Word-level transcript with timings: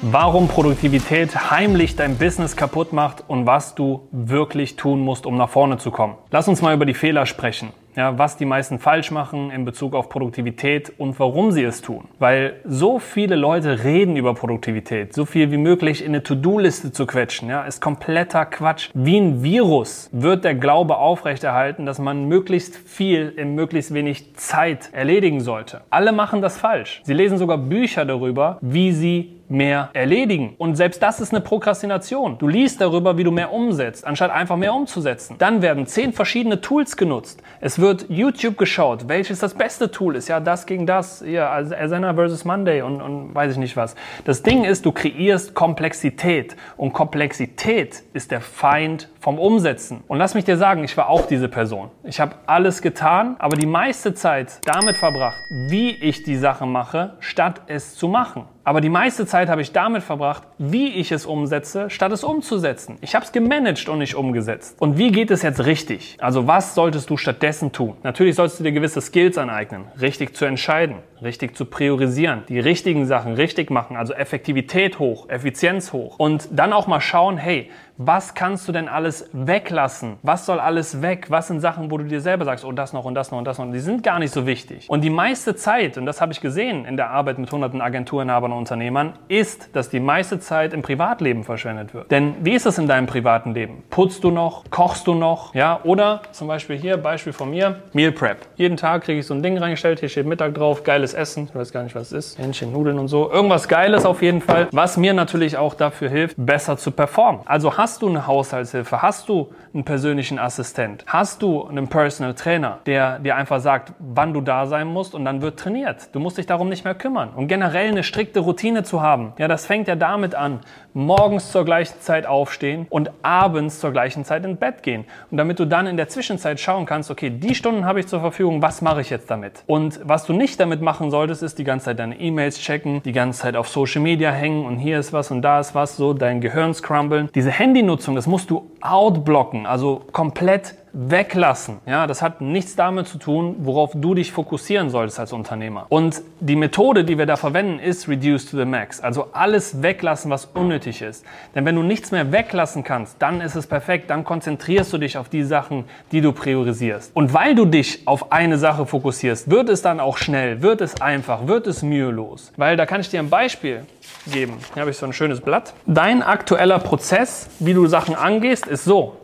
Warum 0.00 0.46
Produktivität 0.46 1.50
heimlich 1.50 1.96
dein 1.96 2.18
Business 2.18 2.54
kaputt 2.54 2.92
macht 2.92 3.24
und 3.26 3.46
was 3.46 3.74
du 3.74 4.08
wirklich 4.12 4.76
tun 4.76 5.00
musst, 5.00 5.26
um 5.26 5.36
nach 5.36 5.48
vorne 5.48 5.78
zu 5.78 5.90
kommen. 5.90 6.14
Lass 6.30 6.46
uns 6.46 6.62
mal 6.62 6.72
über 6.72 6.86
die 6.86 6.94
Fehler 6.94 7.26
sprechen 7.26 7.72
ja, 7.98 8.16
was 8.16 8.36
die 8.36 8.44
meisten 8.44 8.78
falsch 8.78 9.10
machen 9.10 9.50
in 9.50 9.64
Bezug 9.64 9.96
auf 9.96 10.08
Produktivität 10.08 10.92
und 10.98 11.18
warum 11.18 11.50
sie 11.50 11.64
es 11.64 11.82
tun. 11.82 12.04
Weil 12.20 12.60
so 12.64 13.00
viele 13.00 13.34
Leute 13.34 13.82
reden 13.82 14.16
über 14.16 14.34
Produktivität, 14.34 15.12
so 15.12 15.24
viel 15.24 15.50
wie 15.50 15.56
möglich 15.56 16.04
in 16.04 16.12
eine 16.12 16.22
To-Do-Liste 16.22 16.92
zu 16.92 17.06
quetschen, 17.06 17.48
ja, 17.48 17.64
ist 17.64 17.82
kompletter 17.82 18.46
Quatsch. 18.46 18.90
Wie 18.94 19.18
ein 19.18 19.42
Virus 19.42 20.08
wird 20.12 20.44
der 20.44 20.54
Glaube 20.54 20.96
aufrechterhalten, 20.96 21.86
dass 21.86 21.98
man 21.98 22.26
möglichst 22.26 22.76
viel 22.76 23.34
in 23.36 23.56
möglichst 23.56 23.92
wenig 23.92 24.36
Zeit 24.36 24.90
erledigen 24.92 25.40
sollte. 25.40 25.80
Alle 25.90 26.12
machen 26.12 26.40
das 26.40 26.56
falsch. 26.56 27.00
Sie 27.02 27.14
lesen 27.14 27.36
sogar 27.36 27.58
Bücher 27.58 28.04
darüber, 28.04 28.58
wie 28.60 28.92
sie 28.92 29.37
mehr 29.48 29.90
erledigen. 29.92 30.54
Und 30.58 30.76
selbst 30.76 31.02
das 31.02 31.20
ist 31.20 31.32
eine 31.32 31.40
Prokrastination. 31.40 32.38
Du 32.38 32.48
liest 32.48 32.80
darüber, 32.80 33.16
wie 33.16 33.24
du 33.24 33.30
mehr 33.30 33.52
umsetzt, 33.52 34.06
anstatt 34.06 34.30
einfach 34.30 34.56
mehr 34.56 34.74
umzusetzen. 34.74 35.36
Dann 35.38 35.62
werden 35.62 35.86
zehn 35.86 36.12
verschiedene 36.12 36.60
Tools 36.60 36.96
genutzt. 36.96 37.42
Es 37.60 37.78
wird 37.78 38.06
YouTube 38.08 38.58
geschaut, 38.58 39.08
welches 39.08 39.38
das 39.40 39.54
beste 39.54 39.90
Tool 39.90 40.16
ist. 40.16 40.28
Ja, 40.28 40.40
das 40.40 40.66
gegen 40.66 40.86
das, 40.86 41.24
ja, 41.26 41.50
also 41.50 41.74
Asana 41.74 42.14
versus 42.14 42.44
Monday 42.44 42.82
und, 42.82 43.00
und 43.00 43.34
weiß 43.34 43.52
ich 43.52 43.58
nicht 43.58 43.76
was. 43.76 43.94
Das 44.24 44.42
Ding 44.42 44.64
ist, 44.64 44.84
du 44.86 44.92
kreierst 44.92 45.54
Komplexität 45.54 46.56
und 46.76 46.92
Komplexität 46.92 48.02
ist 48.12 48.30
der 48.30 48.40
Feind 48.40 49.08
vom 49.20 49.38
Umsetzen. 49.38 50.02
Und 50.08 50.18
lass 50.18 50.34
mich 50.34 50.44
dir 50.44 50.56
sagen, 50.56 50.84
ich 50.84 50.96
war 50.96 51.08
auch 51.08 51.26
diese 51.26 51.48
Person. 51.48 51.90
Ich 52.04 52.20
habe 52.20 52.36
alles 52.46 52.82
getan, 52.82 53.36
aber 53.38 53.56
die 53.56 53.66
meiste 53.66 54.14
Zeit 54.14 54.60
damit 54.64 54.96
verbracht, 54.96 55.38
wie 55.68 55.90
ich 55.90 56.22
die 56.22 56.36
Sache 56.36 56.66
mache, 56.66 57.16
statt 57.20 57.62
es 57.66 57.94
zu 57.94 58.08
machen. 58.08 58.44
Aber 58.64 58.80
die 58.80 58.88
meiste 58.88 59.26
Zeit 59.26 59.48
habe 59.48 59.62
ich 59.62 59.72
damit 59.72 60.02
verbracht, 60.02 60.42
wie 60.58 60.88
ich 60.88 61.10
es 61.10 61.24
umsetze, 61.24 61.88
statt 61.88 62.12
es 62.12 62.22
umzusetzen. 62.22 62.98
Ich 63.00 63.14
habe 63.14 63.24
es 63.24 63.32
gemanagt 63.32 63.88
und 63.88 63.98
nicht 63.98 64.14
umgesetzt. 64.14 64.76
Und 64.78 64.98
wie 64.98 65.10
geht 65.10 65.30
es 65.30 65.42
jetzt 65.42 65.64
richtig? 65.64 66.16
Also 66.20 66.46
was 66.46 66.74
solltest 66.74 67.08
du 67.10 67.16
stattdessen 67.16 67.72
tun? 67.72 67.96
Natürlich 68.02 68.34
solltest 68.34 68.60
du 68.60 68.64
dir 68.64 68.72
gewisse 68.72 69.00
Skills 69.00 69.38
aneignen, 69.38 69.86
richtig 70.00 70.36
zu 70.36 70.44
entscheiden, 70.44 70.96
richtig 71.22 71.56
zu 71.56 71.64
priorisieren, 71.64 72.42
die 72.48 72.60
richtigen 72.60 73.06
Sachen 73.06 73.34
richtig 73.34 73.70
machen, 73.70 73.96
also 73.96 74.12
Effektivität 74.12 74.98
hoch, 74.98 75.28
Effizienz 75.28 75.92
hoch. 75.92 76.18
Und 76.18 76.48
dann 76.52 76.72
auch 76.72 76.86
mal 76.86 77.00
schauen, 77.00 77.38
hey, 77.38 77.70
was 77.98 78.34
kannst 78.34 78.68
du 78.68 78.72
denn 78.72 78.88
alles 78.88 79.28
weglassen? 79.32 80.18
Was 80.22 80.46
soll 80.46 80.60
alles 80.60 81.02
weg? 81.02 81.26
Was 81.30 81.48
sind 81.48 81.60
Sachen, 81.60 81.90
wo 81.90 81.98
du 81.98 82.04
dir 82.04 82.20
selber 82.20 82.44
sagst, 82.44 82.64
oh, 82.64 82.70
das 82.70 82.92
noch 82.92 83.04
und 83.04 83.16
das 83.16 83.32
noch 83.32 83.38
und 83.38 83.44
das 83.44 83.58
noch. 83.58 83.70
Die 83.72 83.80
sind 83.80 84.04
gar 84.04 84.20
nicht 84.20 84.32
so 84.32 84.46
wichtig. 84.46 84.88
Und 84.88 85.02
die 85.02 85.10
meiste 85.10 85.56
Zeit, 85.56 85.98
und 85.98 86.06
das 86.06 86.20
habe 86.20 86.32
ich 86.32 86.40
gesehen 86.40 86.84
in 86.84 86.96
der 86.96 87.10
Arbeit 87.10 87.38
mit 87.38 87.50
hunderten 87.50 87.80
Agenturinhabern 87.80 88.52
und 88.52 88.58
Unternehmern, 88.58 89.14
ist, 89.26 89.74
dass 89.74 89.88
die 89.88 89.98
meiste 89.98 90.38
Zeit 90.38 90.74
im 90.74 90.82
Privatleben 90.82 91.42
verschwendet 91.42 91.92
wird. 91.92 92.08
Denn 92.12 92.36
wie 92.42 92.54
ist 92.54 92.66
es 92.66 92.78
in 92.78 92.86
deinem 92.86 93.08
privaten 93.08 93.52
Leben? 93.52 93.82
Putzt 93.90 94.22
du 94.22 94.30
noch? 94.30 94.62
Kochst 94.70 95.08
du 95.08 95.14
noch? 95.14 95.52
Ja, 95.56 95.80
oder 95.82 96.22
zum 96.30 96.46
Beispiel 96.46 96.76
hier, 96.76 96.98
Beispiel 96.98 97.32
von 97.32 97.50
mir, 97.50 97.82
Meal 97.94 98.12
Prep. 98.12 98.46
Jeden 98.54 98.76
Tag 98.76 99.02
kriege 99.02 99.18
ich 99.18 99.26
so 99.26 99.34
ein 99.34 99.42
Ding 99.42 99.58
reingestellt, 99.58 99.98
hier 99.98 100.08
steht 100.08 100.26
Mittag 100.26 100.54
drauf, 100.54 100.84
geiles 100.84 101.14
Essen. 101.14 101.48
Ich 101.50 101.54
weiß 101.54 101.72
gar 101.72 101.82
nicht, 101.82 101.96
was 101.96 102.12
es 102.12 102.36
ist. 102.36 102.38
Hähnchen, 102.38 102.72
Nudeln 102.72 103.00
und 103.00 103.08
so. 103.08 103.28
Irgendwas 103.28 103.66
Geiles 103.66 104.06
auf 104.06 104.22
jeden 104.22 104.40
Fall, 104.40 104.68
was 104.70 104.96
mir 104.96 105.14
natürlich 105.14 105.56
auch 105.56 105.74
dafür 105.74 106.08
hilft, 106.08 106.36
besser 106.38 106.76
zu 106.76 106.92
performen. 106.92 107.40
Also 107.44 107.76
hast 107.76 107.87
Hast 107.88 108.02
du 108.02 108.08
eine 108.10 108.26
Haushaltshilfe? 108.26 109.00
Hast 109.00 109.30
du 109.30 109.48
einen 109.72 109.82
persönlichen 109.82 110.38
Assistent? 110.38 111.06
Hast 111.06 111.40
du 111.40 111.66
einen 111.66 111.88
Personal 111.88 112.34
Trainer, 112.34 112.80
der 112.84 113.18
dir 113.18 113.34
einfach 113.34 113.60
sagt, 113.60 113.94
wann 113.98 114.34
du 114.34 114.42
da 114.42 114.66
sein 114.66 114.88
musst 114.88 115.14
und 115.14 115.24
dann 115.24 115.40
wird 115.40 115.58
trainiert? 115.58 116.10
Du 116.12 116.20
musst 116.20 116.36
dich 116.36 116.44
darum 116.44 116.68
nicht 116.68 116.84
mehr 116.84 116.94
kümmern. 116.94 117.30
Und 117.34 117.48
generell 117.48 117.88
eine 117.88 118.02
strikte 118.02 118.40
Routine 118.40 118.82
zu 118.82 119.00
haben, 119.00 119.32
ja, 119.38 119.48
das 119.48 119.64
fängt 119.64 119.88
ja 119.88 119.96
damit 119.96 120.34
an, 120.34 120.60
morgens 120.92 121.50
zur 121.50 121.64
gleichen 121.64 121.98
Zeit 122.00 122.26
aufstehen 122.26 122.86
und 122.90 123.10
abends 123.22 123.80
zur 123.80 123.90
gleichen 123.92 124.26
Zeit 124.26 124.44
ins 124.44 124.58
Bett 124.58 124.82
gehen. 124.82 125.06
Und 125.30 125.38
damit 125.38 125.58
du 125.58 125.64
dann 125.64 125.86
in 125.86 125.96
der 125.96 126.08
Zwischenzeit 126.08 126.60
schauen 126.60 126.84
kannst, 126.84 127.10
okay, 127.10 127.30
die 127.30 127.54
Stunden 127.54 127.86
habe 127.86 128.00
ich 128.00 128.06
zur 128.06 128.20
Verfügung, 128.20 128.60
was 128.60 128.82
mache 128.82 129.00
ich 129.00 129.08
jetzt 129.08 129.30
damit? 129.30 129.62
Und 129.66 130.00
was 130.04 130.26
du 130.26 130.34
nicht 130.34 130.60
damit 130.60 130.82
machen 130.82 131.10
solltest, 131.10 131.42
ist 131.42 131.58
die 131.58 131.64
ganze 131.64 131.86
Zeit 131.86 132.00
deine 132.00 132.20
E-Mails 132.20 132.58
checken, 132.58 133.02
die 133.02 133.12
ganze 133.12 133.40
Zeit 133.40 133.56
auf 133.56 133.68
Social 133.68 134.02
Media 134.02 134.30
hängen 134.30 134.66
und 134.66 134.76
hier 134.76 134.98
ist 134.98 135.14
was 135.14 135.30
und 135.30 135.40
da 135.40 135.60
ist 135.60 135.74
was, 135.74 135.96
so 135.96 136.12
dein 136.12 136.42
Gehirn 136.42 136.74
scrumbeln. 136.74 137.30
Diese 137.34 137.50
Handy 137.50 137.77
Handynutzung, 137.78 138.16
das 138.16 138.26
musst 138.26 138.50
du 138.50 138.70
outblocken, 138.80 139.64
also 139.64 140.02
komplett 140.10 140.74
weglassen. 140.98 141.78
Ja, 141.86 142.08
das 142.08 142.22
hat 142.22 142.40
nichts 142.40 142.74
damit 142.74 143.06
zu 143.06 143.18
tun, 143.18 143.54
worauf 143.60 143.92
du 143.94 144.14
dich 144.14 144.32
fokussieren 144.32 144.90
solltest 144.90 145.20
als 145.20 145.32
Unternehmer. 145.32 145.86
Und 145.90 146.22
die 146.40 146.56
Methode, 146.56 147.04
die 147.04 147.16
wir 147.18 147.26
da 147.26 147.36
verwenden, 147.36 147.78
ist 147.78 148.08
Reduce 148.08 148.50
to 148.50 148.56
the 148.56 148.64
Max. 148.64 149.00
Also 149.00 149.28
alles 149.32 149.80
weglassen, 149.80 150.28
was 150.28 150.46
unnötig 150.46 151.00
ist. 151.02 151.24
Denn 151.54 151.64
wenn 151.64 151.76
du 151.76 151.84
nichts 151.84 152.10
mehr 152.10 152.32
weglassen 152.32 152.82
kannst, 152.82 153.16
dann 153.20 153.40
ist 153.40 153.54
es 153.54 153.68
perfekt. 153.68 154.10
Dann 154.10 154.24
konzentrierst 154.24 154.92
du 154.92 154.98
dich 154.98 155.16
auf 155.16 155.28
die 155.28 155.44
Sachen, 155.44 155.84
die 156.10 156.20
du 156.20 156.32
priorisierst. 156.32 157.14
Und 157.14 157.32
weil 157.32 157.54
du 157.54 157.64
dich 157.64 158.02
auf 158.06 158.32
eine 158.32 158.58
Sache 158.58 158.84
fokussierst, 158.84 159.48
wird 159.48 159.68
es 159.68 159.82
dann 159.82 160.00
auch 160.00 160.16
schnell, 160.16 160.62
wird 160.62 160.80
es 160.80 161.00
einfach, 161.00 161.46
wird 161.46 161.68
es 161.68 161.82
mühelos. 161.82 162.52
Weil 162.56 162.76
da 162.76 162.86
kann 162.86 163.00
ich 163.00 163.08
dir 163.08 163.20
ein 163.20 163.30
Beispiel 163.30 163.84
geben. 164.26 164.54
Hier 164.74 164.80
habe 164.80 164.90
ich 164.90 164.96
so 164.96 165.06
ein 165.06 165.12
schönes 165.12 165.40
Blatt. 165.40 165.74
Dein 165.86 166.24
aktueller 166.24 166.80
Prozess, 166.80 167.48
wie 167.60 167.74
du 167.74 167.86
Sachen 167.86 168.16
angehst, 168.16 168.66
ist 168.66 168.84
so. 168.84 169.16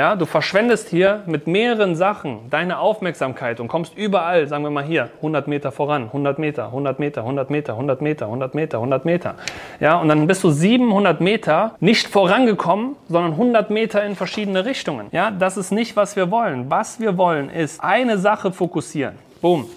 Ja, 0.00 0.16
du 0.16 0.24
verschwendest 0.24 0.88
hier 0.88 1.24
mit 1.26 1.46
mehreren 1.46 1.94
Sachen 1.94 2.48
deine 2.48 2.78
Aufmerksamkeit 2.78 3.60
und 3.60 3.68
kommst 3.68 3.98
überall, 3.98 4.48
sagen 4.48 4.64
wir 4.64 4.70
mal 4.70 4.82
hier, 4.82 5.10
100 5.16 5.46
Meter 5.46 5.72
voran, 5.72 6.04
100 6.04 6.38
Meter, 6.38 6.68
100 6.68 6.98
Meter, 6.98 7.20
100 7.20 7.50
Meter, 7.50 7.72
100 7.72 8.00
Meter, 8.00 8.24
100 8.24 8.54
Meter, 8.54 8.78
100 8.78 9.04
Meter. 9.04 9.34
Ja, 9.78 9.98
und 9.98 10.08
dann 10.08 10.26
bist 10.26 10.42
du 10.42 10.48
700 10.48 11.20
Meter 11.20 11.74
nicht 11.80 12.06
vorangekommen, 12.06 12.96
sondern 13.10 13.32
100 13.32 13.68
Meter 13.68 14.02
in 14.02 14.16
verschiedene 14.16 14.64
Richtungen. 14.64 15.08
Ja, 15.12 15.30
das 15.30 15.58
ist 15.58 15.70
nicht, 15.70 15.96
was 15.96 16.16
wir 16.16 16.30
wollen. 16.30 16.70
Was 16.70 16.98
wir 16.98 17.18
wollen, 17.18 17.50
ist 17.50 17.84
eine 17.84 18.16
Sache 18.16 18.52
fokussieren. 18.52 19.16
Boom 19.42 19.68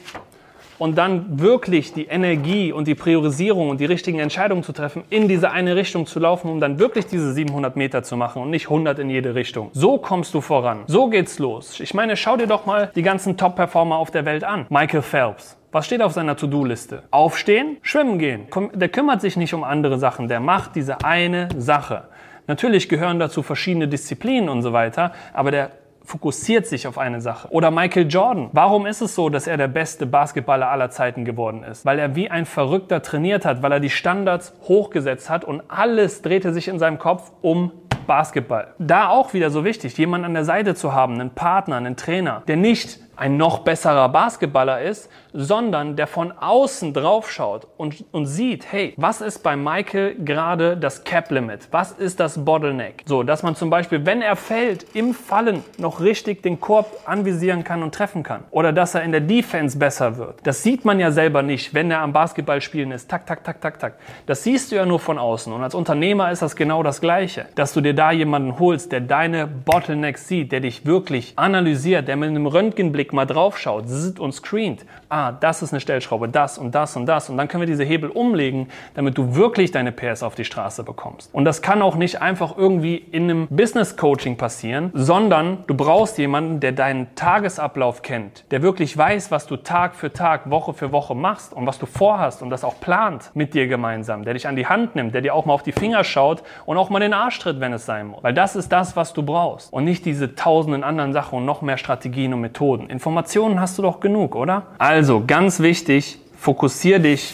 und 0.79 0.97
dann 0.97 1.39
wirklich 1.39 1.93
die 1.93 2.05
Energie 2.05 2.71
und 2.71 2.87
die 2.87 2.95
Priorisierung 2.95 3.69
und 3.69 3.79
die 3.79 3.85
richtigen 3.85 4.19
Entscheidungen 4.19 4.63
zu 4.63 4.73
treffen, 4.73 5.03
in 5.09 5.27
diese 5.27 5.51
eine 5.51 5.75
Richtung 5.75 6.05
zu 6.05 6.19
laufen, 6.19 6.49
um 6.49 6.59
dann 6.59 6.79
wirklich 6.79 7.05
diese 7.05 7.33
700 7.33 7.75
Meter 7.75 8.03
zu 8.03 8.17
machen 8.17 8.41
und 8.41 8.49
nicht 8.49 8.65
100 8.65 8.99
in 8.99 9.09
jede 9.09 9.35
Richtung. 9.35 9.69
So 9.73 9.97
kommst 9.97 10.33
du 10.33 10.41
voran. 10.41 10.83
So 10.87 11.07
geht's 11.09 11.39
los. 11.39 11.79
Ich 11.79 11.93
meine, 11.93 12.15
schau 12.15 12.37
dir 12.37 12.47
doch 12.47 12.65
mal 12.65 12.91
die 12.95 13.03
ganzen 13.03 13.37
Top-Performer 13.37 13.95
auf 13.95 14.11
der 14.11 14.25
Welt 14.25 14.43
an. 14.43 14.65
Michael 14.69 15.01
Phelps. 15.01 15.57
Was 15.71 15.87
steht 15.87 16.03
auf 16.03 16.13
seiner 16.13 16.35
To-Do-Liste? 16.35 17.03
Aufstehen, 17.09 17.77
schwimmen 17.81 18.19
gehen. 18.19 18.47
Der 18.75 18.89
kümmert 18.89 19.21
sich 19.21 19.37
nicht 19.37 19.55
um 19.55 19.63
andere 19.63 19.97
Sachen. 19.97 20.27
Der 20.27 20.39
macht 20.39 20.75
diese 20.75 21.03
eine 21.03 21.49
Sache. 21.57 22.03
Natürlich 22.45 22.89
gehören 22.89 23.19
dazu 23.19 23.41
verschiedene 23.41 23.87
Disziplinen 23.87 24.49
und 24.49 24.61
so 24.61 24.73
weiter, 24.73 25.13
aber 25.33 25.49
der 25.49 25.71
fokussiert 26.03 26.67
sich 26.67 26.87
auf 26.87 26.97
eine 26.97 27.21
Sache. 27.21 27.47
Oder 27.51 27.71
Michael 27.71 28.07
Jordan. 28.07 28.49
Warum 28.51 28.85
ist 28.85 29.01
es 29.01 29.15
so, 29.15 29.29
dass 29.29 29.47
er 29.47 29.57
der 29.57 29.67
beste 29.67 30.05
Basketballer 30.05 30.69
aller 30.69 30.89
Zeiten 30.89 31.25
geworden 31.25 31.63
ist? 31.63 31.85
Weil 31.85 31.99
er 31.99 32.15
wie 32.15 32.29
ein 32.29 32.45
Verrückter 32.45 33.01
trainiert 33.01 33.45
hat, 33.45 33.61
weil 33.61 33.71
er 33.71 33.79
die 33.79 33.89
Standards 33.89 34.53
hochgesetzt 34.63 35.29
hat 35.29 35.45
und 35.45 35.63
alles 35.69 36.21
drehte 36.21 36.53
sich 36.53 36.67
in 36.67 36.79
seinem 36.79 36.99
Kopf 36.99 37.31
um 37.41 37.71
Basketball. 38.05 38.73
Da 38.79 39.09
auch 39.09 39.33
wieder 39.33 39.49
so 39.49 39.63
wichtig, 39.63 39.97
jemanden 39.97 40.25
an 40.25 40.33
der 40.33 40.45
Seite 40.45 40.75
zu 40.75 40.93
haben, 40.93 41.13
einen 41.13 41.31
Partner, 41.31 41.77
einen 41.77 41.95
Trainer, 41.95 42.43
der 42.47 42.57
nicht 42.57 42.99
ein 43.15 43.37
noch 43.37 43.59
besserer 43.59 44.09
Basketballer 44.09 44.81
ist, 44.81 45.09
sondern 45.33 45.95
der 45.95 46.07
von 46.07 46.31
außen 46.31 46.93
drauf 46.93 47.31
schaut 47.31 47.67
und, 47.77 48.05
und 48.11 48.27
sieht, 48.27 48.71
hey, 48.71 48.93
was 48.97 49.21
ist 49.21 49.39
bei 49.39 49.55
Michael 49.55 50.15
gerade 50.23 50.77
das 50.77 51.03
Cap 51.03 51.31
Limit? 51.31 51.67
Was 51.71 51.91
ist 51.91 52.19
das 52.19 52.45
Bottleneck? 52.45 53.03
So, 53.05 53.23
dass 53.23 53.43
man 53.43 53.55
zum 53.55 53.69
Beispiel, 53.69 54.05
wenn 54.05 54.21
er 54.21 54.35
fällt, 54.35 54.85
im 54.95 55.13
Fallen 55.13 55.63
noch 55.77 56.01
richtig 56.01 56.43
den 56.43 56.59
Korb 56.59 56.87
anvisieren 57.05 57.63
kann 57.63 57.83
und 57.83 57.95
treffen 57.95 58.23
kann. 58.23 58.43
Oder 58.51 58.71
dass 58.71 58.95
er 58.95 59.03
in 59.03 59.11
der 59.11 59.21
Defense 59.21 59.77
besser 59.77 60.17
wird. 60.17 60.35
Das 60.43 60.61
sieht 60.61 60.85
man 60.85 60.99
ja 60.99 61.11
selber 61.11 61.41
nicht, 61.41 61.73
wenn 61.73 61.89
er 61.89 62.01
am 62.01 62.13
Basketballspielen 62.13 62.91
ist. 62.91 63.09
Tak, 63.09 63.25
tak, 63.25 63.43
tak, 63.43 63.59
tak, 63.59 63.79
tak. 63.79 63.93
Das 64.27 64.43
siehst 64.43 64.71
du 64.71 64.75
ja 64.75 64.85
nur 64.85 64.99
von 64.99 65.17
außen. 65.17 65.51
Und 65.51 65.63
als 65.63 65.75
Unternehmer 65.75 66.31
ist 66.31 66.41
das 66.41 66.55
genau 66.55 66.83
das 66.83 67.01
Gleiche. 67.01 67.45
Dass 67.55 67.73
du 67.73 67.81
dir 67.81 67.95
da 67.95 68.11
jemanden 68.11 68.59
holst, 68.59 68.91
der 68.91 69.01
deine 69.01 69.47
Bottlenecks 69.47 70.27
sieht, 70.27 70.51
der 70.51 70.59
dich 70.59 70.85
wirklich 70.85 71.33
analysiert, 71.37 72.07
der 72.07 72.15
mit 72.15 72.29
einem 72.29 72.45
Röntgenblick 72.45 73.02
Blick 73.03 73.11
mal 73.11 73.25
drauf 73.25 73.57
schaut 73.57 73.83
und 74.17 74.31
screent, 74.31 74.85
ah, 75.09 75.33
das 75.33 75.61
ist 75.61 75.73
eine 75.73 75.81
Stellschraube, 75.81 76.29
das 76.29 76.57
und 76.57 76.73
das 76.73 76.95
und 76.95 77.05
das. 77.05 77.29
Und 77.29 77.35
dann 77.35 77.49
können 77.49 77.61
wir 77.61 77.67
diese 77.67 77.83
Hebel 77.83 78.09
umlegen, 78.09 78.69
damit 78.93 79.17
du 79.17 79.35
wirklich 79.35 79.71
deine 79.71 79.91
PS 79.91 80.23
auf 80.23 80.35
die 80.35 80.45
Straße 80.45 80.83
bekommst. 80.83 81.33
Und 81.33 81.43
das 81.43 81.61
kann 81.61 81.81
auch 81.81 81.95
nicht 81.95 82.21
einfach 82.21 82.57
irgendwie 82.57 82.95
in 82.95 83.23
einem 83.23 83.47
Business 83.49 83.97
Coaching 83.97 84.37
passieren, 84.37 84.89
sondern 84.93 85.65
du 85.67 85.75
brauchst 85.75 86.17
jemanden, 86.17 86.61
der 86.61 86.71
deinen 86.71 87.13
Tagesablauf 87.15 88.03
kennt, 88.03 88.45
der 88.51 88.61
wirklich 88.61 88.97
weiß, 88.97 89.31
was 89.31 89.47
du 89.47 89.57
Tag 89.57 89.95
für 89.95 90.13
Tag, 90.13 90.49
Woche 90.49 90.73
für 90.73 90.93
Woche 90.93 91.13
machst 91.13 91.51
und 91.51 91.65
was 91.65 91.79
du 91.79 91.85
vorhast 91.85 92.41
und 92.41 92.51
das 92.51 92.63
auch 92.63 92.79
plant 92.79 93.31
mit 93.33 93.53
dir 93.53 93.67
gemeinsam, 93.67 94.23
der 94.23 94.33
dich 94.33 94.47
an 94.47 94.55
die 94.55 94.67
Hand 94.67 94.95
nimmt, 94.95 95.13
der 95.13 95.21
dir 95.21 95.35
auch 95.35 95.45
mal 95.45 95.53
auf 95.53 95.63
die 95.63 95.73
Finger 95.73 96.05
schaut 96.05 96.41
und 96.65 96.77
auch 96.77 96.89
mal 96.89 97.01
den 97.01 97.13
Arsch 97.13 97.39
tritt, 97.39 97.59
wenn 97.59 97.73
es 97.73 97.85
sein 97.85 98.07
muss. 98.07 98.23
Weil 98.23 98.33
das 98.33 98.55
ist 98.55 98.71
das, 98.71 98.95
was 98.95 99.11
du 99.11 99.23
brauchst 99.23 99.73
und 99.73 99.83
nicht 99.83 100.05
diese 100.05 100.35
tausenden 100.35 100.85
anderen 100.85 101.11
Sachen 101.11 101.39
und 101.39 101.45
noch 101.45 101.61
mehr 101.61 101.77
Strategien 101.77 102.33
und 102.33 102.41
Methoden. 102.41 102.89
Informationen 102.93 103.59
hast 103.59 103.79
du 103.79 103.81
doch 103.81 103.99
genug, 103.99 104.35
oder? 104.35 104.67
Also 104.77 105.23
ganz 105.25 105.59
wichtig, 105.59 106.19
fokussier 106.37 106.99
dich 106.99 107.33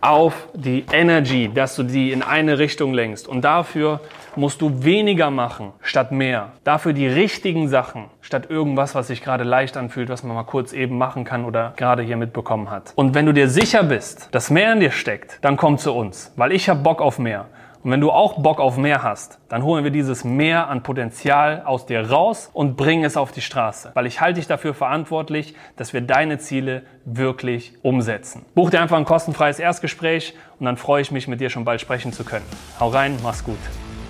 auf 0.00 0.34
die 0.54 0.84
Energy, 0.92 1.50
dass 1.52 1.74
du 1.74 1.82
die 1.82 2.12
in 2.12 2.22
eine 2.22 2.60
Richtung 2.60 2.94
lenkst. 2.94 3.26
Und 3.26 3.44
dafür 3.44 3.98
musst 4.36 4.60
du 4.60 4.84
weniger 4.84 5.32
machen 5.32 5.72
statt 5.82 6.12
mehr. 6.12 6.52
Dafür 6.62 6.92
die 6.92 7.08
richtigen 7.08 7.68
Sachen 7.68 8.04
statt 8.20 8.50
irgendwas, 8.50 8.94
was 8.94 9.08
sich 9.08 9.20
gerade 9.20 9.42
leicht 9.42 9.76
anfühlt, 9.76 10.10
was 10.10 10.22
man 10.22 10.36
mal 10.36 10.44
kurz 10.44 10.72
eben 10.72 10.96
machen 10.96 11.24
kann 11.24 11.44
oder 11.44 11.72
gerade 11.76 12.04
hier 12.04 12.16
mitbekommen 12.16 12.70
hat. 12.70 12.92
Und 12.94 13.12
wenn 13.16 13.26
du 13.26 13.32
dir 13.32 13.48
sicher 13.48 13.82
bist, 13.82 14.28
dass 14.30 14.48
mehr 14.48 14.72
in 14.74 14.78
dir 14.78 14.92
steckt, 14.92 15.38
dann 15.40 15.56
komm 15.56 15.76
zu 15.76 15.92
uns, 15.92 16.32
weil 16.36 16.52
ich 16.52 16.68
habe 16.68 16.80
Bock 16.80 17.02
auf 17.02 17.18
mehr. 17.18 17.46
Und 17.82 17.90
wenn 17.90 18.00
du 18.00 18.10
auch 18.10 18.42
Bock 18.42 18.60
auf 18.60 18.76
mehr 18.76 19.02
hast, 19.02 19.38
dann 19.48 19.62
holen 19.62 19.84
wir 19.84 19.90
dieses 19.90 20.22
Mehr 20.22 20.68
an 20.68 20.82
Potenzial 20.82 21.62
aus 21.64 21.86
dir 21.86 22.10
raus 22.10 22.50
und 22.52 22.76
bringen 22.76 23.04
es 23.04 23.16
auf 23.16 23.32
die 23.32 23.40
Straße. 23.40 23.92
Weil 23.94 24.06
ich 24.06 24.20
halte 24.20 24.38
dich 24.38 24.46
dafür 24.46 24.74
verantwortlich, 24.74 25.54
dass 25.76 25.94
wir 25.94 26.02
deine 26.02 26.38
Ziele 26.38 26.82
wirklich 27.06 27.72
umsetzen. 27.82 28.44
Buch 28.54 28.70
dir 28.70 28.82
einfach 28.82 28.98
ein 28.98 29.06
kostenfreies 29.06 29.58
Erstgespräch 29.58 30.34
und 30.58 30.66
dann 30.66 30.76
freue 30.76 31.00
ich 31.00 31.10
mich, 31.10 31.26
mit 31.26 31.40
dir 31.40 31.48
schon 31.48 31.64
bald 31.64 31.80
sprechen 31.80 32.12
zu 32.12 32.24
können. 32.24 32.44
Hau 32.78 32.88
rein, 32.88 33.18
mach's 33.22 33.44
gut. 33.44 33.58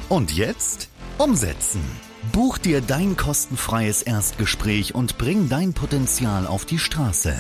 Und 0.09 0.33
jetzt 0.37 0.91
umsetzen. 1.19 1.83
Buch 2.33 2.59
dir 2.59 2.81
dein 2.81 3.17
kostenfreies 3.17 4.03
Erstgespräch 4.03 4.95
und 4.95 5.17
bring 5.17 5.49
dein 5.49 5.75
Potenzial 5.75 6.47
auf 6.47 6.65
die 6.65 6.79
Straße. 6.79 7.35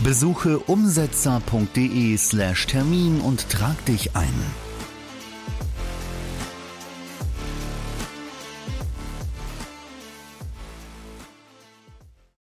Besuche 0.00 0.58
umsetzer.de 0.60 2.16
slash 2.16 2.66
Termin 2.66 3.20
und 3.20 3.50
trag 3.50 3.84
dich 3.84 4.16
ein. 4.16 4.67